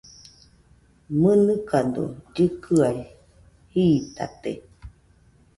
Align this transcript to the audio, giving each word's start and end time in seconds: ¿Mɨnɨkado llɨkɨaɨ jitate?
¿Mɨnɨkado 1.19 2.03
llɨkɨaɨ 2.33 3.01
jitate? 3.71 4.53